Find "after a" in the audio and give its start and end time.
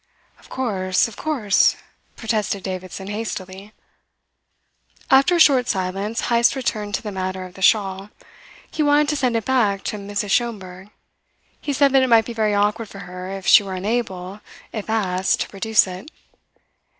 5.11-5.39